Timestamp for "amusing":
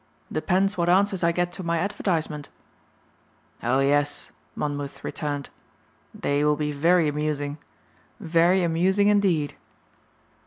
7.07-7.59, 8.63-9.09